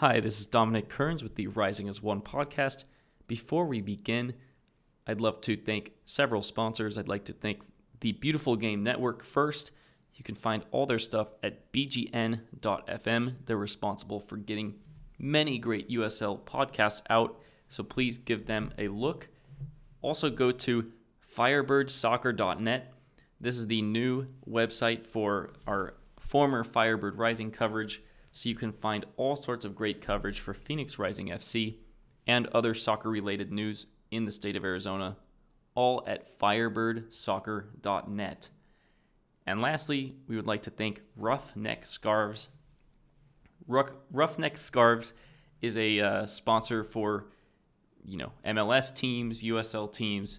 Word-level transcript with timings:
Hi, 0.00 0.18
this 0.18 0.40
is 0.40 0.46
Dominic 0.46 0.88
Kearns 0.88 1.22
with 1.22 1.34
the 1.34 1.48
Rising 1.48 1.86
as 1.86 2.02
One 2.02 2.22
podcast. 2.22 2.84
Before 3.26 3.66
we 3.66 3.82
begin, 3.82 4.32
I'd 5.06 5.20
love 5.20 5.42
to 5.42 5.58
thank 5.58 5.92
several 6.06 6.40
sponsors. 6.40 6.96
I'd 6.96 7.06
like 7.06 7.26
to 7.26 7.34
thank 7.34 7.60
the 8.00 8.12
Beautiful 8.12 8.56
Game 8.56 8.82
Network 8.82 9.22
first. 9.22 9.72
You 10.14 10.24
can 10.24 10.36
find 10.36 10.64
all 10.70 10.86
their 10.86 10.98
stuff 10.98 11.34
at 11.42 11.70
bgn.fm. 11.70 13.34
They're 13.44 13.58
responsible 13.58 14.20
for 14.20 14.38
getting 14.38 14.76
many 15.18 15.58
great 15.58 15.90
USL 15.90 16.40
podcasts 16.44 17.02
out, 17.10 17.38
so 17.68 17.84
please 17.84 18.16
give 18.16 18.46
them 18.46 18.72
a 18.78 18.88
look. 18.88 19.28
Also, 20.00 20.30
go 20.30 20.50
to 20.50 20.92
firebirdsoccer.net. 21.30 22.94
This 23.38 23.58
is 23.58 23.66
the 23.66 23.82
new 23.82 24.28
website 24.48 25.04
for 25.04 25.50
our 25.66 25.92
former 26.18 26.64
Firebird 26.64 27.18
Rising 27.18 27.50
coverage, 27.50 28.02
so 28.32 28.48
you 28.48 28.54
can 28.54 28.72
find 28.72 29.04
all 29.16 29.36
sorts 29.36 29.64
of 29.64 29.74
great 29.74 30.00
coverage 30.00 30.38
for 30.40 30.54
Phoenix 30.54 30.98
Rising 30.98 31.28
FC 31.28 31.76
and 32.26 32.46
other 32.48 32.74
soccer 32.74 33.10
related 33.10 33.52
news 33.52 33.86
in 34.10 34.24
the 34.24 34.32
state 34.32 34.56
of 34.56 34.64
Arizona, 34.64 35.18
all 35.74 36.02
at 36.06 36.38
firebirdsoccer.net. 36.38 38.48
And 39.46 39.60
lastly, 39.60 40.16
we 40.28 40.36
would 40.36 40.46
like 40.46 40.62
to 40.62 40.70
thank 40.70 41.02
Ruffneck 41.18 41.84
Scarves. 41.84 42.48
Ruffneck 43.68 44.56
Scarves 44.56 45.12
is 45.60 45.76
a 45.76 46.00
uh, 46.00 46.24
sponsor 46.26 46.84
for, 46.84 47.26
you 48.04 48.16
know, 48.16 48.32
MLS 48.44 48.94
teams, 48.94 49.42
USL 49.42 49.92
teams, 49.92 50.38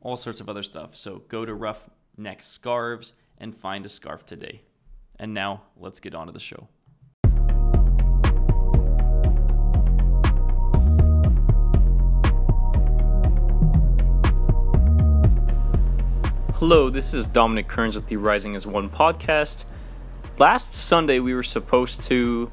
all 0.00 0.16
sorts 0.16 0.40
of 0.40 0.48
other 0.48 0.62
stuff. 0.62 0.96
So 0.96 1.22
go 1.28 1.44
to 1.44 1.52
Ruffneck 1.52 2.42
Scarves 2.42 3.12
and 3.38 3.56
find 3.56 3.86
a 3.86 3.88
scarf 3.88 4.24
today. 4.24 4.62
And 5.18 5.34
now 5.34 5.62
let's 5.76 6.00
get 6.00 6.14
on 6.14 6.26
to 6.26 6.32
the 6.32 6.40
show. 6.40 6.68
Hello, 16.70 16.88
this 16.88 17.12
is 17.12 17.26
Dominic 17.26 17.66
Kearns 17.66 17.96
with 17.96 18.06
the 18.06 18.16
Rising 18.16 18.54
as 18.54 18.64
One 18.64 18.88
podcast. 18.88 19.64
Last 20.38 20.72
Sunday, 20.72 21.18
we 21.18 21.34
were 21.34 21.42
supposed 21.42 22.00
to 22.04 22.48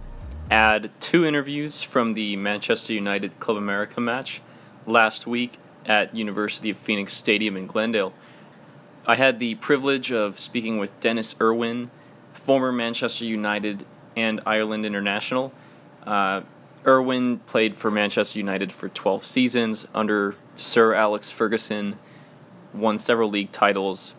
add 0.50 0.90
two 1.00 1.24
interviews 1.24 1.84
from 1.84 2.16
the 2.16 2.36
Manchester 2.36 2.94
United 2.94 3.40
Club 3.40 3.58
America 3.58 4.02
match 4.02 4.42
last 4.88 5.28
week 5.28 5.59
at 5.86 6.16
University 6.16 6.72
of 6.72 6.80
Phoenix 6.80 7.14
Stadium 7.14 7.56
in 7.56 7.68
Glendale. 7.68 8.12
I 9.06 9.18
had 9.18 9.38
the 9.38 9.54
privilege 9.54 10.12
of 10.12 10.40
speaking 10.40 10.80
with 10.80 11.00
Denis 11.00 11.36
Irwin, 11.40 11.92
former 12.34 12.72
Manchester 12.72 13.26
United 13.26 13.86
and 14.16 14.42
Ireland 14.48 14.84
international. 14.84 15.54
Uh, 16.08 16.42
Irwin 16.88 17.38
played 17.46 17.76
for 17.76 17.92
Manchester 17.92 18.40
United 18.40 18.72
for 18.72 18.90
12 18.90 19.24
seasons 19.24 19.88
under 19.94 20.34
Sir 20.56 20.96
Alex 20.96 21.30
Ferguson 21.30 22.00
won 22.78 23.00
several 23.00 23.30
league 23.30 23.52
titles, 23.52 24.14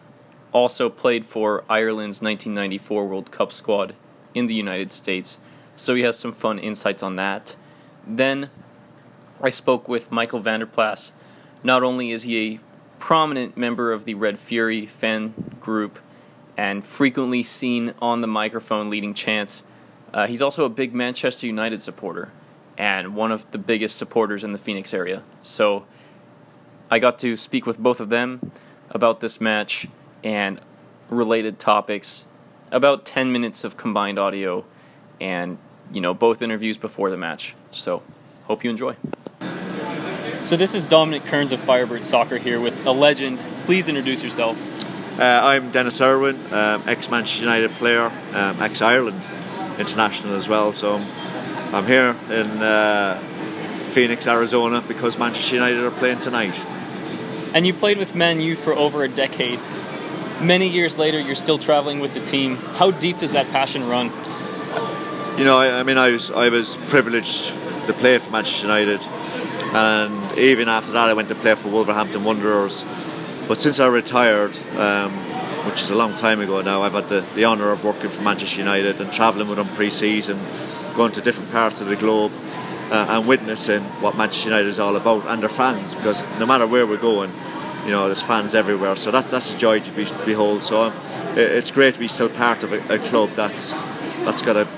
also 0.52 0.88
played 0.88 1.24
for 1.24 1.64
Ireland's 1.68 2.22
1994 2.22 3.06
World 3.06 3.30
Cup 3.30 3.52
squad 3.52 3.94
in 4.34 4.46
the 4.46 4.54
United 4.54 4.92
States. 4.92 5.38
So 5.76 5.94
he 5.94 6.02
has 6.02 6.18
some 6.18 6.32
fun 6.32 6.58
insights 6.58 7.02
on 7.02 7.16
that. 7.16 7.56
Then 8.06 8.50
I 9.40 9.50
spoke 9.50 9.88
with 9.88 10.10
Michael 10.10 10.40
Vanderplas. 10.40 11.12
Not 11.62 11.82
only 11.82 12.10
is 12.10 12.24
he 12.24 12.54
a 12.54 12.60
prominent 12.98 13.56
member 13.56 13.92
of 13.92 14.04
the 14.04 14.14
Red 14.14 14.38
Fury 14.38 14.86
fan 14.86 15.34
group 15.60 15.98
and 16.56 16.84
frequently 16.84 17.42
seen 17.42 17.94
on 18.00 18.20
the 18.20 18.26
microphone 18.26 18.90
leading 18.90 19.14
chants, 19.14 19.62
uh, 20.12 20.26
he's 20.26 20.42
also 20.42 20.64
a 20.64 20.68
big 20.68 20.94
Manchester 20.94 21.46
United 21.46 21.82
supporter 21.82 22.32
and 22.76 23.14
one 23.14 23.32
of 23.32 23.48
the 23.50 23.58
biggest 23.58 23.96
supporters 23.96 24.42
in 24.44 24.52
the 24.52 24.58
Phoenix 24.58 24.94
area. 24.94 25.22
So 25.42 25.84
I 26.90 26.98
got 26.98 27.18
to 27.20 27.36
speak 27.36 27.66
with 27.66 27.78
both 27.78 28.00
of 28.00 28.08
them 28.08 28.52
about 28.90 29.20
this 29.20 29.40
match 29.40 29.86
and 30.24 30.58
related 31.10 31.58
topics. 31.58 32.26
About 32.70 33.04
10 33.04 33.30
minutes 33.30 33.62
of 33.62 33.76
combined 33.76 34.18
audio 34.18 34.64
and, 35.20 35.58
you 35.92 36.00
know, 36.00 36.14
both 36.14 36.40
interviews 36.40 36.78
before 36.78 37.10
the 37.10 37.16
match. 37.16 37.54
So, 37.70 38.02
hope 38.44 38.64
you 38.64 38.70
enjoy. 38.70 38.96
So, 40.40 40.56
this 40.56 40.74
is 40.74 40.86
Dominic 40.86 41.24
Kearns 41.24 41.52
of 41.52 41.60
Firebird 41.60 42.04
Soccer 42.04 42.38
here 42.38 42.60
with 42.60 42.86
a 42.86 42.92
legend. 42.92 43.42
Please 43.64 43.88
introduce 43.88 44.22
yourself. 44.22 44.58
Uh, 45.18 45.40
I'm 45.42 45.70
Denis 45.72 46.00
Irwin, 46.00 46.36
um, 46.52 46.84
ex 46.86 47.10
Manchester 47.10 47.40
United 47.40 47.72
player, 47.72 48.06
um, 48.34 48.62
ex 48.62 48.80
Ireland 48.80 49.20
international 49.78 50.34
as 50.34 50.48
well. 50.48 50.72
So, 50.72 50.96
I'm 50.96 51.86
here 51.86 52.16
in 52.30 52.62
uh, 52.62 53.18
Phoenix, 53.90 54.26
Arizona 54.26 54.80
because 54.80 55.18
Manchester 55.18 55.54
United 55.54 55.80
are 55.84 55.90
playing 55.90 56.20
tonight 56.20 56.54
and 57.54 57.66
you 57.66 57.74
played 57.74 57.98
with 57.98 58.14
Man 58.14 58.40
U 58.40 58.56
for 58.56 58.72
over 58.72 59.04
a 59.04 59.08
decade. 59.08 59.60
Many 60.40 60.68
years 60.68 60.96
later, 60.96 61.18
you're 61.18 61.34
still 61.34 61.58
traveling 61.58 62.00
with 62.00 62.14
the 62.14 62.24
team. 62.24 62.56
How 62.56 62.90
deep 62.90 63.18
does 63.18 63.32
that 63.32 63.50
passion 63.50 63.88
run? 63.88 64.12
You 65.38 65.44
know, 65.44 65.58
I, 65.58 65.80
I 65.80 65.82
mean, 65.82 65.98
I 65.98 66.10
was 66.10 66.30
I 66.30 66.48
was 66.48 66.76
privileged 66.88 67.48
to 67.86 67.92
play 67.92 68.18
for 68.18 68.30
Manchester 68.30 68.66
United, 68.66 69.00
and 69.74 70.38
even 70.38 70.68
after 70.68 70.92
that, 70.92 71.08
I 71.08 71.14
went 71.14 71.28
to 71.30 71.34
play 71.34 71.54
for 71.54 71.68
Wolverhampton 71.68 72.24
Wanderers. 72.24 72.84
But 73.48 73.60
since 73.60 73.80
I 73.80 73.86
retired, 73.86 74.56
um, 74.76 75.12
which 75.66 75.82
is 75.82 75.90
a 75.90 75.94
long 75.94 76.14
time 76.16 76.40
ago 76.40 76.60
now, 76.60 76.82
I've 76.82 76.92
had 76.92 77.08
the, 77.08 77.24
the 77.34 77.46
honour 77.46 77.70
of 77.70 77.82
working 77.82 78.10
for 78.10 78.20
Manchester 78.22 78.58
United 78.58 79.00
and 79.00 79.12
travelling 79.12 79.48
with 79.48 79.56
them 79.56 79.68
pre-season, 79.68 80.38
going 80.94 81.12
to 81.12 81.22
different 81.22 81.50
parts 81.50 81.80
of 81.80 81.88
the 81.88 81.96
globe 81.96 82.32
uh, 82.90 83.06
and 83.10 83.26
witnessing 83.26 83.82
what 84.00 84.16
Manchester 84.16 84.48
United 84.48 84.68
is 84.68 84.78
all 84.78 84.96
about 84.96 85.26
and 85.26 85.42
their 85.42 85.48
fans 85.48 85.94
because 85.94 86.24
no 86.38 86.46
matter 86.46 86.66
where 86.66 86.86
we're 86.86 86.96
going, 86.96 87.30
you 87.84 87.90
know, 87.90 88.06
there's 88.06 88.22
fans 88.22 88.54
everywhere. 88.54 88.96
So 88.96 89.10
that's 89.10 89.30
that's 89.30 89.52
a 89.52 89.56
joy 89.56 89.80
to 89.80 89.90
be, 89.92 90.04
behold. 90.24 90.62
So 90.62 90.82
um, 90.82 90.92
it, 91.32 91.50
it's 91.50 91.70
great 91.70 91.94
to 91.94 92.00
be 92.00 92.08
still 92.08 92.28
part 92.28 92.62
of 92.62 92.72
a, 92.72 92.94
a, 92.94 92.98
club 92.98 93.30
that's 93.30 93.72
that's 94.24 94.42
got 94.42 94.56
a 94.56 94.68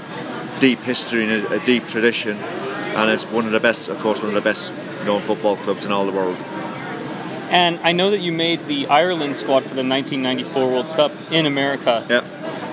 deep 0.61 0.81
history 0.81 1.25
and 1.25 1.45
a, 1.47 1.55
a, 1.55 1.67
deep 1.67 1.87
tradition, 1.87 2.37
and 2.37 3.11
it's 3.11 3.25
one 3.25 3.47
of 3.47 3.53
the 3.53 3.61
best, 3.61 3.89
of 3.89 3.99
course, 3.99 4.21
one 4.21 4.29
of 4.29 4.35
the 4.35 4.41
best 4.41 4.73
known 5.05 5.23
football 5.23 5.57
clubs 5.57 5.85
in 5.85 5.93
all 5.93 6.07
the 6.07 6.13
world. 6.13 6.37
And 7.51 7.81
I 7.81 7.91
know 7.91 8.13
that 8.13 8.21
you 8.21 8.31
made 8.31 8.67
the 8.67 8.87
Ireland 8.87 9.35
squad 9.35 9.65
for 9.65 9.75
the 9.75 9.83
1994 9.83 10.69
World 10.69 10.87
Cup 10.95 11.11
in 11.33 11.47
America. 11.47 12.07
Yeah. 12.09 12.21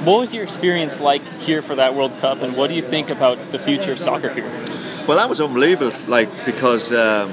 What 0.05 0.19
was 0.19 0.35
your 0.35 0.43
experience 0.43 0.99
like 0.99 1.23
here 1.39 1.63
for 1.63 1.73
that 1.75 1.95
World 1.95 2.15
Cup, 2.19 2.43
and 2.43 2.55
what 2.55 2.67
do 2.67 2.75
you 2.75 2.83
think 2.83 3.09
about 3.09 3.51
the 3.51 3.57
future 3.57 3.91
of 3.91 3.99
soccer 3.99 4.31
here? 4.31 4.66
Well, 5.07 5.17
that 5.17 5.29
was 5.29 5.39
unbelievable. 5.39 5.97
Like 6.07 6.45
because 6.45 6.91
um, 6.91 7.29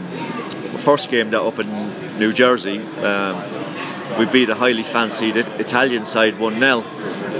the 0.73 0.79
first 0.79 1.11
game 1.11 1.31
that 1.31 1.43
up 1.43 1.59
in 1.59 2.19
New 2.19 2.33
Jersey, 2.33 2.81
um, 2.99 3.43
we 4.19 4.27
beat 4.27 4.49
a 4.49 4.55
highly 4.55 4.85
fancied 4.85 5.37
Italian 5.37 6.05
side 6.05 6.39
one 6.39 6.61
0 6.61 6.85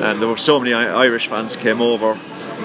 and 0.03 0.21
there 0.21 0.29
were 0.29 0.37
so 0.37 0.59
many 0.59 0.75
Irish 0.75 1.29
fans 1.29 1.57
came 1.57 1.81
over, 1.81 2.19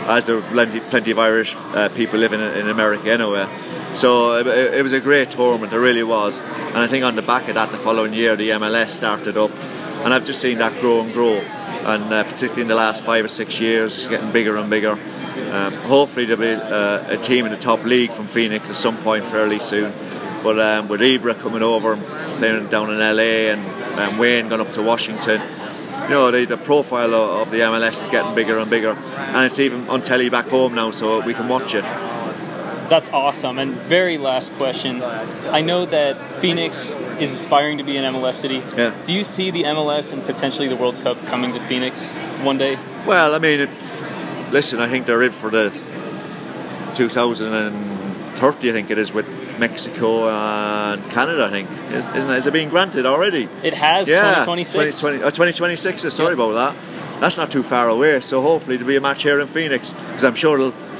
as 0.08 0.26
there 0.26 0.36
were 0.36 0.42
plenty, 0.42 0.80
plenty 0.80 1.12
of 1.12 1.20
Irish 1.20 1.56
uh, 1.56 1.90
people 1.90 2.20
living 2.20 2.42
in, 2.42 2.50
in, 2.58 2.70
America 2.70 3.12
anyway. 3.12 3.48
So 3.94 4.38
it, 4.38 4.48
it, 4.48 4.84
was 4.84 4.94
a 4.94 5.00
great 5.00 5.32
tournament, 5.32 5.72
it 5.72 5.78
really 5.78 6.04
was. 6.04 6.40
And 6.40 6.78
I 6.78 6.88
think 6.88 7.06
on 7.06 7.16
the 7.16 7.22
back 7.22 7.48
of 7.48 7.56
that, 7.56 7.72
the 7.72 7.78
following 7.78 8.14
year, 8.14 8.36
the 8.36 8.50
MLS 8.50 8.90
started 8.90 9.38
up, 9.38 9.52
and 10.04 10.14
I've 10.14 10.26
just 10.26 10.42
seen 10.42 10.58
that 10.58 10.82
grow 10.82 11.02
and 11.02 11.14
grow. 11.14 11.36
And 11.38 12.12
uh, 12.12 12.24
particularly 12.24 12.64
in 12.64 12.68
the 12.68 12.76
last 12.76 13.04
five 13.04 13.24
or 13.24 13.30
six 13.30 13.60
years, 13.60 13.94
it's 13.94 14.08
getting 14.08 14.32
bigger 14.32 14.58
and 14.58 14.70
bigger. 14.70 14.98
Um, 15.52 15.74
hopefully 15.74 16.26
there'll 16.26 16.42
be 16.42 16.54
uh, 16.54 17.14
a 17.14 17.18
team 17.18 17.46
in 17.46 17.52
the 17.52 17.58
top 17.58 17.84
league 17.84 18.12
from 18.12 18.28
Phoenix 18.28 18.68
at 18.70 18.76
some 18.76 18.96
point 18.98 19.26
fairly 19.26 19.60
soon. 19.60 19.92
But 20.44 20.60
um, 20.60 20.88
with 20.88 21.02
Ibra 21.02 21.38
coming 21.40 21.64
over 21.64 21.94
and 21.94 22.04
playing 22.38 22.68
down 22.68 22.90
in 22.90 23.00
LA 23.00 23.52
and 23.52 24.00
um, 24.00 24.18
Wayne 24.18 24.48
going 24.48 24.62
up 24.62 24.72
to 24.74 24.84
Washington, 24.84 25.42
you 26.04 26.10
know 26.10 26.32
the, 26.32 26.46
the 26.46 26.58
profile 26.58 27.14
of, 27.14 27.48
of, 27.48 27.52
the 27.52 27.60
MLS 27.60 28.02
is 28.02 28.10
getting 28.10 28.34
bigger 28.34 28.58
and 28.58 28.70
bigger, 28.70 28.92
and 28.92 29.46
it's 29.46 29.60
even 29.60 29.90
on 29.90 30.02
telly 30.02 30.30
back 30.30 30.48
home 30.48 30.74
now, 30.74 30.92
so 30.92 31.22
we 31.26 31.34
can 31.34 31.48
watch 31.48 31.76
it. 31.76 31.84
That's 32.90 33.10
awesome. 33.10 33.60
And 33.60 33.76
very 33.76 34.18
last 34.18 34.52
question. 34.54 35.04
I 35.04 35.62
know 35.62 35.86
that 35.86 36.18
Phoenix 36.40 36.96
is 37.20 37.32
aspiring 37.32 37.78
to 37.78 37.84
be 37.84 37.98
an 37.98 38.14
MLS 38.16 38.36
city. 38.36 38.64
Yeah. 38.76 38.96
Do 39.04 39.14
you 39.14 39.24
see 39.24 39.52
the 39.52 39.64
MLS 39.64 40.12
and 40.12 40.26
potentially 40.26 40.68
the 40.68 40.76
World 40.76 41.00
Cup 41.02 41.24
coming 41.28 41.54
to 41.54 41.60
Phoenix 41.68 42.04
one 42.42 42.58
day? 42.58 42.80
Well, 43.06 43.36
I 43.36 43.40
mean, 43.40 43.60
it, 43.60 43.70
listen, 44.52 44.80
I 44.80 44.90
think 44.90 45.06
they're 45.06 45.24
in 45.24 45.32
for 45.32 45.50
the 45.50 45.72
2030, 46.96 48.70
I 48.70 48.74
think 48.74 48.92
it 48.92 48.98
is, 48.98 49.12
with 49.12 49.28
Mexico 49.60 50.30
and 50.30 51.04
Canada, 51.12 51.46
I 51.46 51.50
think. 51.50 51.70
Isn't 52.16 52.30
it? 52.30 52.38
Is 52.38 52.46
it 52.48 52.54
being 52.54 52.70
granted 52.70 53.06
already? 53.06 53.50
It 53.64 53.74
has, 53.74 54.10
yeah, 54.10 54.46
2026. 54.46 55.00
20, 55.00 55.18
uh, 55.18 55.30
2026, 55.30 56.14
sorry 56.14 56.34
about 56.34 56.54
that. 56.54 56.76
That's 57.20 57.38
not 57.38 57.52
too 57.52 57.64
far 57.64 57.90
away, 57.90 58.20
so 58.22 58.42
hopefully 58.42 58.78
there'll 58.78 58.88
be 58.88 58.96
a 58.96 59.02
match 59.02 59.24
here 59.24 59.40
in 59.40 59.48
Phoenix, 59.48 59.94
because 59.94 60.24
I'm 60.24 60.36
sure 60.36 60.58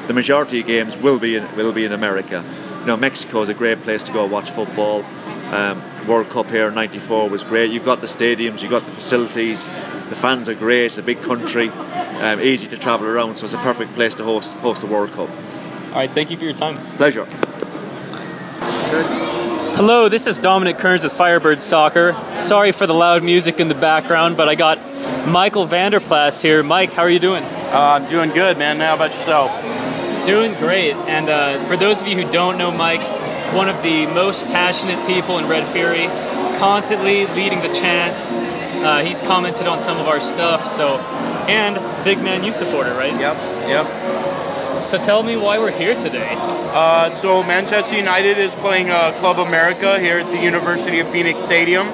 the 0.08 0.14
majority 0.14 0.60
of 0.62 0.68
games 0.68 0.98
will 0.98 1.20
be 1.20 1.36
in, 1.36 1.56
will 1.56 1.72
be 1.72 1.86
in 1.86 1.94
America. 1.94 2.44
You 2.82 2.86
know, 2.86 2.98
Mexico 2.98 3.42
is 3.42 3.50
a 3.50 3.54
great 3.54 3.82
place 3.84 4.04
to 4.04 4.12
go 4.12 4.26
watch 4.26 4.52
football. 4.52 5.06
Um, 5.54 5.82
World 6.08 6.30
Cup 6.30 6.48
here 6.48 6.68
in 6.68 6.76
'94 6.76 7.30
was 7.30 7.44
great. 7.44 7.72
You've 7.72 7.86
got 7.86 8.02
the 8.02 8.08
stadiums, 8.08 8.62
you've 8.62 8.72
got 8.72 8.84
the 8.84 8.92
facilities, 8.92 9.68
the 9.68 10.16
fans 10.16 10.50
are 10.50 10.56
great. 10.56 10.86
It's 10.86 10.98
a 10.98 11.04
big 11.04 11.22
country, 11.22 11.70
um, 12.20 12.40
easy 12.42 12.68
to 12.68 12.78
travel 12.78 13.08
around, 13.08 13.38
so 13.38 13.46
it's 13.46 13.54
a 13.54 13.58
perfect 13.58 13.94
place 13.94 14.14
to 14.16 14.24
host 14.24 14.54
host 14.56 14.82
the 14.82 14.88
World 14.88 15.12
Cup. 15.12 15.30
All 15.30 15.96
right, 15.96 16.12
thank 16.12 16.30
you 16.30 16.38
for 16.38 16.44
your 16.46 16.54
time. 16.54 16.76
Pleasure. 16.98 17.26
Hello, 19.76 20.10
this 20.10 20.28
is 20.28 20.38
Dominic 20.38 20.78
Kearns 20.78 21.04
with 21.04 21.14
Firebird 21.14 21.62
Soccer. 21.62 22.14
Sorry 22.36 22.72
for 22.72 22.86
the 22.86 22.94
loud 22.94 23.24
music 23.24 23.60
in 23.60 23.70
the 23.70 23.76
background, 23.76 24.36
but 24.36 24.50
I 24.50 24.56
got 24.56 24.78
Michael 25.28 25.66
Vanderplas 25.66 26.42
here. 26.42 26.64
Mike, 26.64 26.92
how 26.92 27.04
are 27.04 27.10
you 27.10 27.20
doing? 27.20 27.44
Uh, 27.44 28.00
I'm 28.02 28.10
doing 28.10 28.32
good, 28.32 28.58
man. 28.58 28.78
How 28.78 28.96
about 28.96 29.12
yourself? 29.12 29.52
Doing 30.26 30.54
great. 30.56 30.96
And 31.08 31.30
uh, 31.30 31.64
for 31.66 31.78
those 31.78 32.02
of 32.02 32.08
you 32.08 32.22
who 32.22 32.30
don't 32.32 32.58
know 32.58 32.76
Mike, 32.76 33.02
one 33.54 33.70
of 33.70 33.82
the 33.82 34.06
most 34.08 34.44
passionate 34.48 35.06
people 35.08 35.40
in 35.40 35.48
Red 35.48 35.66
Fury, 35.72 36.08
constantly 36.60 37.26
leading 37.28 37.62
the 37.62 37.74
chants. 37.74 38.32
Uh, 38.84 39.04
he's 39.04 39.22
commented 39.22 39.66
on 39.66 39.80
some 39.80 39.98
of 39.98 40.08
our 40.08 40.20
stuff, 40.20 40.68
so 40.68 40.98
and 41.50 41.76
big 42.04 42.20
Man 42.20 42.44
U 42.44 42.54
supporter, 42.54 42.94
right? 42.94 43.14
Yep, 43.14 43.36
yep. 43.68 44.86
So 44.86 44.98
tell 45.04 45.24
me 45.24 45.36
why 45.36 45.58
we're 45.58 45.72
here 45.72 45.96
today. 45.96 46.36
Uh, 46.38 47.10
so 47.10 47.44
Manchester 47.44 47.96
United 47.98 48.38
is 48.38 48.54
playing 48.56 48.90
uh, 48.90 49.12
Club 49.20 49.40
America 49.40 50.00
here 50.00 50.20
at 50.20 50.28
the 50.32 50.40
University 50.42 51.00
of 51.00 51.10
Phoenix 51.10 51.44
Stadium. 51.44 51.88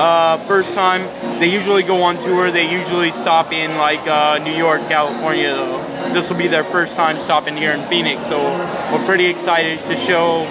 Uh, 0.00 0.38
first 0.46 0.74
time. 0.74 1.02
They 1.40 1.50
usually 1.52 1.82
go 1.82 2.02
on 2.02 2.16
tour. 2.16 2.50
They 2.50 2.70
usually 2.70 3.10
stop 3.10 3.52
in 3.52 3.76
like 3.78 4.06
uh, 4.06 4.38
New 4.44 4.52
York, 4.52 4.82
California. 4.82 5.54
This 6.12 6.30
will 6.30 6.38
be 6.38 6.46
their 6.46 6.64
first 6.64 6.94
time 6.94 7.18
stopping 7.18 7.56
here 7.56 7.72
in 7.72 7.82
Phoenix, 7.88 8.24
so 8.26 8.38
we're 8.92 9.04
pretty 9.06 9.26
excited 9.26 9.82
to 9.84 9.96
show 9.96 10.46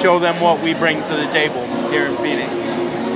show 0.00 0.18
them 0.18 0.40
what 0.40 0.62
we 0.62 0.74
bring 0.74 1.02
to 1.02 1.16
the 1.16 1.26
table 1.32 1.66
here 1.90 2.06
in 2.06 2.16
Phoenix. 2.16 2.50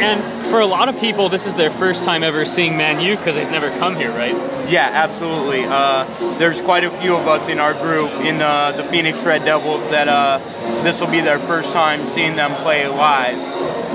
And 0.01 0.47
for 0.47 0.61
a 0.61 0.67
lot 0.67 0.89
of 0.89 0.99
people, 1.01 1.29
this 1.29 1.47
is 1.47 1.55
their 1.55 1.71
first 1.71 2.05
time 2.05 2.23
ever 2.23 2.45
seeing 2.45 2.77
Man 2.77 3.01
U 3.01 3.17
because 3.17 3.37
they've 3.37 3.51
never 3.51 3.71
come 3.79 3.95
here, 3.95 4.11
right? 4.11 4.35
Yeah, 4.69 4.91
absolutely. 4.93 5.65
Uh, 5.65 6.05
there's 6.39 6.61
quite 6.61 6.85
a 6.85 6.91
few 6.91 7.17
of 7.17 7.27
us 7.27 7.49
in 7.49 7.59
our 7.59 7.73
group 7.73 8.11
in 8.21 8.43
uh, 8.43 8.73
the 8.73 8.85
Phoenix 8.85 9.25
Red 9.25 9.45
Devils 9.47 9.89
that 9.89 10.09
uh, 10.09 10.39
this 10.83 11.01
will 11.01 11.11
be 11.11 11.23
their 11.23 11.39
first 11.39 11.73
time 11.73 12.05
seeing 12.05 12.37
them 12.37 12.53
play 12.63 12.87
live. 12.87 13.39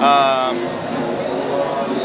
Um, 0.01 0.57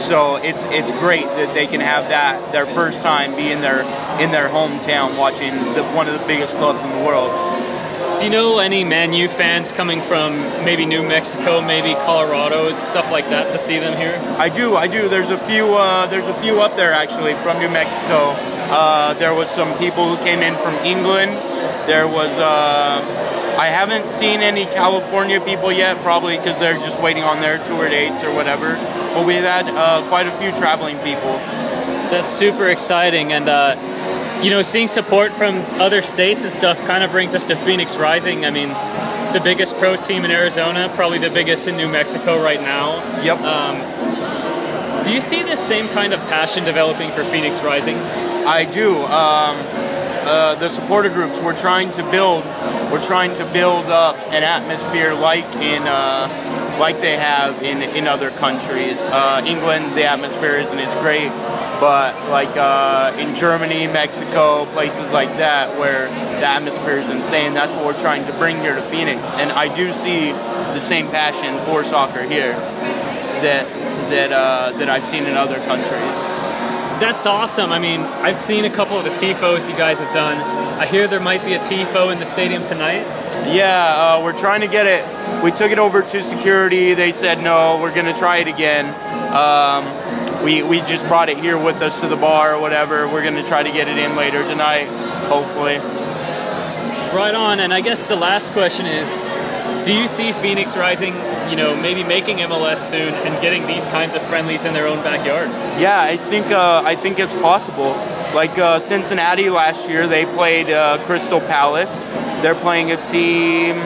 so 0.05 0.37
it's 0.37 0.63
it's 0.65 0.91
great 1.01 1.25
that 1.25 1.55
they 1.55 1.67
can 1.67 1.81
have 1.81 2.09
that 2.09 2.53
their 2.53 2.67
first 2.67 3.01
time 3.01 3.35
be 3.37 3.51
in 3.51 3.61
their 3.61 3.81
in 4.21 4.31
their 4.31 4.49
hometown 4.49 5.19
watching 5.19 5.55
the, 5.75 5.83
one 5.95 6.07
of 6.07 6.19
the 6.19 6.27
biggest 6.27 6.55
clubs 6.55 6.83
in 6.83 6.91
the 6.91 7.05
world. 7.07 7.33
Do 8.19 8.25
you 8.25 8.31
know 8.31 8.59
any 8.59 8.85
Man 8.85 9.13
U 9.13 9.29
fans 9.29 9.71
coming 9.73 10.03
from 10.03 10.37
maybe 10.65 10.85
New 10.85 11.03
Mexico, 11.03 11.61
maybe 11.61 11.95
Colorado, 12.05 12.77
stuff 12.81 13.11
like 13.11 13.29
that, 13.31 13.53
to 13.53 13.59
see 13.59 13.79
them 13.79 13.97
here? 13.97 14.17
I 14.39 14.49
do, 14.49 14.75
I 14.77 14.89
do. 14.89 15.09
There's 15.09 15.31
a 15.31 15.39
few. 15.39 15.75
Uh, 15.75 16.07
there's 16.07 16.27
a 16.27 16.35
few 16.43 16.61
up 16.61 16.77
there 16.77 16.93
actually 16.93 17.35
from 17.35 17.59
New 17.61 17.71
Mexico. 17.71 18.35
Uh, 18.71 19.15
there 19.15 19.35
was 19.35 19.49
some 19.51 19.77
people 19.79 20.15
who 20.15 20.23
came 20.25 20.41
in 20.41 20.55
from 20.57 20.75
England. 20.85 21.33
There 21.87 22.07
was. 22.07 22.31
Uh, 22.39 23.25
I 23.59 23.67
haven't 23.67 24.09
seen 24.09 24.41
any 24.41 24.67
California 24.67 25.41
people 25.41 25.73
yet, 25.73 25.97
probably 25.99 26.37
because 26.37 26.59
they're 26.61 26.75
just 26.75 27.03
waiting 27.03 27.25
on 27.25 27.41
their 27.41 27.59
tour 27.67 27.89
dates 27.89 28.23
or 28.23 28.33
whatever. 28.33 28.75
But 29.15 29.27
we've 29.27 29.43
had 29.43 29.69
uh, 29.69 30.07
quite 30.09 30.27
a 30.27 30.31
few 30.33 30.51
traveling 30.53 30.97
people. 30.99 31.33
That's 32.13 32.31
super 32.31 32.69
exciting, 32.69 33.33
and 33.33 33.49
uh, 33.49 33.75
you 34.43 34.51
know, 34.51 34.63
seeing 34.63 34.87
support 34.87 35.33
from 35.33 35.57
other 35.81 36.03
states 36.03 36.45
and 36.45 36.53
stuff 36.53 36.79
kind 36.87 37.03
of 37.03 37.11
brings 37.11 37.35
us 37.35 37.47
to 37.47 37.57
Phoenix 37.57 37.97
Rising. 37.97 38.45
I 38.45 38.51
mean, 38.51 38.69
the 39.33 39.41
biggest 39.43 39.77
pro 39.79 39.97
team 39.97 40.25
in 40.25 40.31
Arizona, 40.31 40.91
probably 40.95 41.19
the 41.19 41.31
biggest 41.31 41.67
in 41.67 41.77
New 41.77 41.89
Mexico 41.89 42.43
right 42.43 42.61
now. 42.61 43.03
Yep. 43.23 43.41
Um, 43.41 45.05
do 45.05 45.13
you 45.13 45.21
see 45.21 45.43
this 45.43 45.59
same 45.59 45.89
kind 45.89 46.13
of 46.13 46.21
passion 46.29 46.65
developing 46.65 47.11
for 47.11 47.25
Phoenix 47.25 47.63
Rising? 47.63 47.97
I 48.49 48.65
do. 48.65 48.97
Um, 48.97 49.61
uh, 50.25 50.55
the 50.55 50.71
supporter 50.71 51.11
groups 51.11 51.39
we're 51.43 51.61
trying 51.61 51.93
to 51.93 52.03
build, 52.11 52.43
we're 52.91 53.05
trying 53.05 53.37
to 53.37 53.45
build 53.53 53.85
up 53.87 54.17
an 54.33 54.43
atmosphere 54.43 55.13
like 55.13 55.45
in 55.57 55.83
uh, 55.83 56.77
like 56.81 56.99
they 57.03 57.19
have 57.19 57.63
in 57.63 57.83
in 57.95 58.09
other 58.09 58.31
countries. 58.31 58.97
Uh, 59.13 59.45
England, 59.45 59.95
the 59.95 60.05
atmosphere 60.05 60.55
isn't 60.55 60.79
as 60.79 60.95
great, 61.03 61.29
but 61.79 62.17
like 62.31 62.49
uh, 62.57 63.15
in 63.19 63.35
Germany, 63.35 63.87
Mexico, 63.87 64.65
places 64.73 65.13
like 65.13 65.29
that 65.37 65.79
where 65.79 66.09
the 66.41 66.47
atmosphere 66.47 66.97
is 66.97 67.11
insane. 67.11 67.53
That's 67.53 67.75
what 67.75 67.85
we're 67.85 68.01
trying 68.01 68.25
to 68.25 68.33
bring 68.39 68.57
here 68.61 68.75
to 68.75 68.83
Phoenix, 68.89 69.21
and 69.41 69.53
I 69.53 69.69
do 69.77 69.93
see 69.93 70.33
the 70.33 70.81
same 70.81 71.09
passion 71.09 71.63
for 71.67 71.85
soccer 71.85 72.23
here 72.23 72.55
that 73.45 73.69
that 74.09 74.33
uh, 74.33 74.73
that 74.79 74.89
I've 74.89 75.05
seen 75.05 75.25
in 75.25 75.37
other 75.37 75.59
countries. 75.67 76.28
That's 77.01 77.27
awesome. 77.27 77.71
I 77.71 77.79
mean, 77.79 78.01
I've 78.01 78.37
seen 78.37 78.65
a 78.65 78.71
couple 78.71 78.99
of 78.99 79.05
the 79.05 79.11
tifos 79.11 79.71
you 79.71 79.77
guys 79.77 80.01
have 80.01 80.13
done. 80.13 80.37
I 80.81 80.85
hear 80.85 81.07
there 81.07 81.21
might 81.21 81.45
be 81.45 81.55
a 81.55 81.61
tifo 81.61 82.13
in 82.13 82.19
the 82.19 82.25
stadium 82.25 82.65
tonight. 82.65 83.07
Yeah, 83.55 84.17
uh, 84.17 84.23
we're 84.25 84.37
trying 84.37 84.63
to 84.63 84.67
get 84.67 84.87
it. 84.87 85.43
We 85.45 85.53
took 85.53 85.71
it 85.71 85.79
over 85.79 86.03
to 86.03 86.23
security. 86.25 86.95
They 86.95 87.13
said 87.13 87.41
no. 87.41 87.81
We're 87.81 87.95
gonna 87.95 88.19
try 88.19 88.39
it 88.39 88.49
again. 88.49 88.87
Um, 89.33 89.85
we 90.45 90.65
we 90.65 90.81
just 90.81 91.07
brought 91.07 91.29
it 91.29 91.39
here 91.39 91.57
with 91.57 91.81
us 91.83 92.01
to 92.01 92.09
the 92.09 92.17
bar 92.17 92.55
or 92.55 92.61
whatever. 92.61 93.07
We're 93.07 93.23
gonna 93.23 93.47
try 93.47 93.63
to 93.63 93.71
get 93.71 93.87
it 93.87 93.97
in 93.97 94.17
later 94.17 94.43
tonight, 94.43 94.87
hopefully. 95.29 95.79
Right 97.17 97.35
on. 97.35 97.61
And 97.61 97.73
I 97.73 97.81
guess 97.81 98.09
the 98.09 98.17
last 98.17 98.51
question 98.53 98.87
is, 98.87 99.17
do 99.85 99.95
you 99.95 100.09
see 100.09 100.33
Phoenix 100.33 100.77
Rising, 100.77 101.15
you 101.51 101.57
know, 101.57 101.75
maybe 101.81 102.05
making 102.05 102.39
MLS 102.39 102.79
soon 102.79 103.15
and 103.15 103.41
getting 103.41 103.67
these 103.67 103.87
kinds 103.87 104.15
of 104.15 104.23
friendlies 104.23 104.65
in 104.65 104.75
their 104.75 104.87
own 104.87 105.03
backyard? 105.03 105.49
Yeah, 105.81 106.01
I 106.01 106.17
think 106.17 106.47
uh, 106.47 106.83
I 106.85 106.95
think 106.95 107.19
it's 107.19 107.35
possible. 107.35 107.93
Like 108.35 108.59
uh, 108.59 108.79
Cincinnati 108.79 109.49
last 109.49 109.89
year, 109.89 110.07
they 110.07 110.27
played 110.27 110.69
uh, 110.69 110.99
Crystal 111.07 111.41
Palace. 111.41 112.03
They're 112.43 112.55
playing 112.55 112.93
a 112.93 113.03
team 113.03 113.77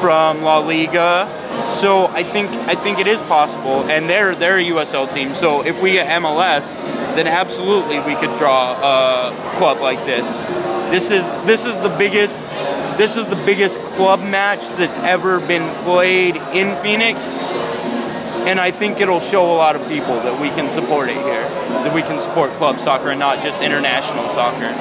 from 0.00 0.42
La 0.42 0.58
Liga, 0.58 1.28
so 1.68 2.06
I 2.06 2.22
think 2.22 2.50
I 2.68 2.74
think 2.74 2.98
it 2.98 3.06
is 3.06 3.20
possible, 3.22 3.84
and 3.90 4.08
they're 4.08 4.34
they're 4.34 4.58
a 4.58 4.64
USL 4.64 5.12
team. 5.12 5.28
So 5.30 5.64
if 5.64 5.82
we 5.82 5.92
get 5.92 6.06
MLS, 6.22 6.62
then 7.14 7.26
absolutely 7.26 7.98
we 8.00 8.14
could 8.14 8.36
draw 8.38 8.72
a 8.72 9.34
club 9.58 9.80
like 9.80 10.04
this. 10.04 10.26
This 10.90 11.10
is 11.10 11.24
this 11.46 11.66
is 11.66 11.76
the 11.80 11.94
biggest 11.98 12.46
this 12.96 13.16
is 13.16 13.26
the 13.26 13.36
biggest 13.36 13.78
club 13.96 14.20
match 14.20 14.60
that's 14.76 14.98
ever 14.98 15.40
been 15.40 15.68
played 15.84 16.36
in 16.52 16.76
Phoenix. 16.82 17.18
And 18.44 18.58
I 18.58 18.70
think 18.70 19.00
it'll 19.00 19.20
show 19.20 19.44
a 19.44 19.56
lot 19.56 19.76
of 19.76 19.86
people 19.88 20.16
that 20.16 20.40
we 20.40 20.48
can 20.48 20.68
support 20.68 21.08
it 21.08 21.16
here, 21.16 21.42
that 21.84 21.94
we 21.94 22.02
can 22.02 22.20
support 22.20 22.50
club 22.52 22.78
soccer 22.78 23.10
and 23.10 23.20
not 23.20 23.42
just 23.42 23.62
international 23.62 24.28
soccer. 24.30 24.74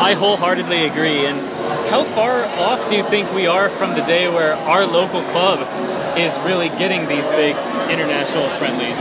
I 0.00 0.14
wholeheartedly 0.14 0.86
agree. 0.86 1.26
And 1.26 1.38
how 1.90 2.04
far 2.04 2.44
off 2.44 2.88
do 2.88 2.96
you 2.96 3.02
think 3.04 3.32
we 3.34 3.46
are 3.46 3.68
from 3.68 3.94
the 3.94 4.02
day 4.02 4.28
where 4.28 4.54
our 4.54 4.86
local 4.86 5.22
club 5.22 5.60
is 6.16 6.38
really 6.40 6.68
getting 6.70 7.06
these 7.08 7.26
big 7.28 7.56
international 7.90 8.48
friendlies? 8.58 9.00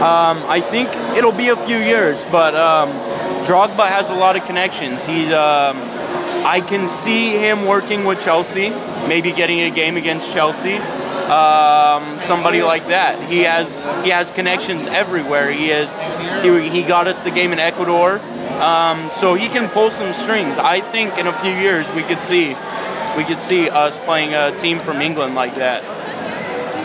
Um, 0.00 0.42
I 0.48 0.60
think 0.60 0.88
it'll 1.16 1.30
be 1.30 1.50
a 1.50 1.56
few 1.56 1.76
years, 1.76 2.24
but 2.32 2.54
um, 2.54 2.88
Drogba 3.44 3.86
has 3.86 4.08
a 4.08 4.14
lot 4.14 4.36
of 4.36 4.44
connections. 4.46 5.04
He's 5.04 5.30
um, 5.32 5.76
I 6.44 6.60
can 6.60 6.88
see 6.88 7.36
him 7.36 7.66
working 7.66 8.04
with 8.04 8.24
Chelsea, 8.24 8.70
maybe 9.08 9.32
getting 9.32 9.60
a 9.60 9.70
game 9.70 9.96
against 9.96 10.32
Chelsea. 10.32 10.76
Um, 10.76 12.18
somebody 12.20 12.62
like 12.62 12.88
that. 12.88 13.22
He 13.28 13.40
has 13.42 13.72
he 14.04 14.10
has 14.10 14.30
connections 14.30 14.88
everywhere. 14.88 15.52
He 15.52 15.70
is 15.70 15.88
he, 16.42 16.68
he 16.68 16.82
got 16.82 17.06
us 17.06 17.20
the 17.20 17.30
game 17.30 17.52
in 17.52 17.60
Ecuador, 17.60 18.18
um, 18.60 19.10
so 19.12 19.34
he 19.34 19.48
can 19.48 19.68
pull 19.68 19.90
some 19.90 20.12
strings. 20.12 20.58
I 20.58 20.80
think 20.80 21.18
in 21.18 21.28
a 21.28 21.32
few 21.32 21.52
years 21.52 21.86
we 21.92 22.02
could 22.02 22.20
see 22.22 22.56
we 23.16 23.24
could 23.24 23.40
see 23.40 23.68
us 23.68 23.96
playing 23.98 24.34
a 24.34 24.58
team 24.60 24.80
from 24.80 25.00
England 25.00 25.34
like 25.34 25.54
that. 25.56 25.84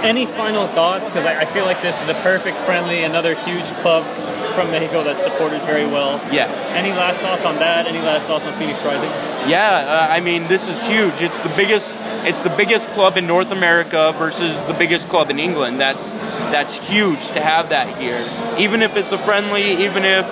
Any 0.04 0.28
final 0.28 0.68
thoughts? 0.68 1.06
Because 1.08 1.26
I, 1.26 1.42
I 1.42 1.46
feel 1.46 1.66
like 1.66 1.82
this 1.82 2.00
is 2.04 2.10
a 2.10 2.14
perfect 2.16 2.58
friendly, 2.60 3.04
another 3.04 3.34
huge 3.34 3.66
club 3.82 4.06
from 4.54 4.70
Mexico 4.70 5.04
that's 5.04 5.24
supported 5.24 5.62
very 5.64 5.86
well. 5.86 6.22
Yeah. 6.32 6.46
Any 6.76 6.92
last 6.92 7.22
thoughts 7.22 7.46
on 7.46 7.56
that? 7.56 7.88
Any 7.88 8.00
last 8.00 8.28
thoughts 8.28 8.46
on 8.46 8.54
Phoenix 8.60 8.86
Rising? 8.86 9.10
Yeah, 9.48 10.08
uh, 10.10 10.14
I 10.14 10.22
mean 10.22 10.48
this 10.48 10.68
is 10.68 10.82
huge. 10.84 11.22
It's 11.22 11.40
the 11.40 11.54
biggest. 11.56 11.96
It's 12.26 12.40
the 12.40 12.50
biggest 12.50 12.88
club 12.90 13.18
in 13.18 13.28
North 13.28 13.52
America 13.52 14.12
versus 14.18 14.60
the 14.66 14.74
biggest 14.74 15.08
club 15.10 15.30
in 15.30 15.38
England. 15.38 15.80
That's 15.80 16.10
that's 16.50 16.74
huge 16.74 17.28
to 17.28 17.42
have 17.42 17.70
that 17.70 17.98
here. 18.00 18.24
Even 18.58 18.82
if 18.82 18.96
it's 18.96 19.12
a 19.12 19.18
friendly, 19.20 19.84
even 19.84 20.04
if 20.04 20.26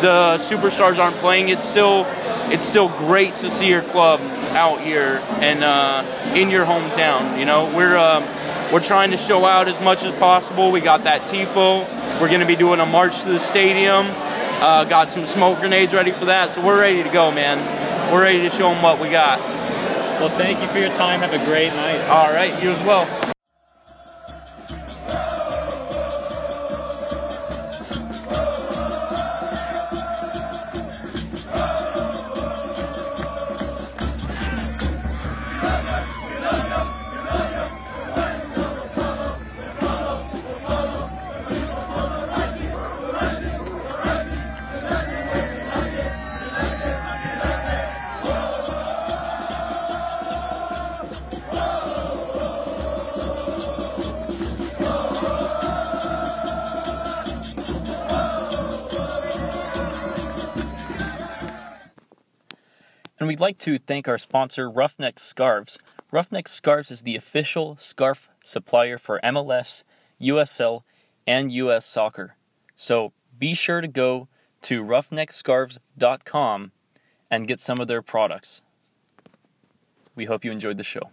the 0.00 0.38
superstars 0.38 0.98
aren't 0.98 1.16
playing, 1.16 1.48
it's 1.48 1.68
still 1.68 2.06
it's 2.52 2.64
still 2.64 2.88
great 2.88 3.36
to 3.38 3.50
see 3.50 3.68
your 3.68 3.82
club 3.82 4.20
out 4.54 4.80
here 4.80 5.20
and 5.40 5.64
uh, 5.64 6.04
in 6.36 6.50
your 6.50 6.64
hometown. 6.64 7.38
You 7.38 7.46
know, 7.46 7.74
we're 7.76 7.96
um, 7.96 8.24
we're 8.72 8.80
trying 8.80 9.10
to 9.10 9.16
show 9.16 9.44
out 9.44 9.66
as 9.66 9.80
much 9.80 10.04
as 10.04 10.14
possible. 10.14 10.70
We 10.70 10.80
got 10.80 11.04
that 11.04 11.22
tifo. 11.22 11.88
We're 12.20 12.28
going 12.28 12.40
to 12.40 12.46
be 12.46 12.56
doing 12.56 12.78
a 12.78 12.86
march 12.86 13.20
to 13.22 13.28
the 13.30 13.40
stadium. 13.40 14.06
Uh, 14.62 14.84
got 14.84 15.08
some 15.08 15.26
smoke 15.26 15.58
grenades 15.58 15.92
ready 15.92 16.10
for 16.10 16.26
that, 16.26 16.54
so 16.54 16.64
we're 16.64 16.78
ready 16.78 17.02
to 17.02 17.08
go, 17.08 17.30
man. 17.30 17.79
We're 18.10 18.22
ready 18.22 18.40
to 18.40 18.50
show 18.50 18.70
them 18.74 18.82
what 18.82 18.98
we 18.98 19.08
got. 19.08 19.38
Well, 20.18 20.30
thank 20.30 20.60
you 20.60 20.66
for 20.66 20.78
your 20.78 20.92
time. 20.92 21.20
Have 21.20 21.32
a 21.32 21.44
great 21.44 21.72
night. 21.74 22.00
All 22.08 22.32
right, 22.32 22.60
you 22.60 22.72
as 22.72 22.82
well. 22.82 23.19
We'd 63.40 63.46
like 63.46 63.58
to 63.60 63.78
thank 63.78 64.06
our 64.06 64.18
sponsor, 64.18 64.70
Ruffneck 64.70 65.18
Scarves. 65.18 65.78
Ruffneck 66.12 66.46
Scarves 66.46 66.90
is 66.90 67.00
the 67.00 67.16
official 67.16 67.74
scarf 67.78 68.28
supplier 68.44 68.98
for 68.98 69.18
MLS, 69.24 69.82
USL, 70.20 70.82
and 71.26 71.50
US 71.50 71.86
Soccer. 71.86 72.36
So 72.76 73.14
be 73.38 73.54
sure 73.54 73.80
to 73.80 73.88
go 73.88 74.28
to 74.60 74.84
ruffneckscarves.com 74.84 76.72
and 77.30 77.48
get 77.48 77.60
some 77.60 77.80
of 77.80 77.88
their 77.88 78.02
products. 78.02 78.60
We 80.14 80.26
hope 80.26 80.44
you 80.44 80.52
enjoyed 80.52 80.76
the 80.76 80.84
show. 80.84 81.08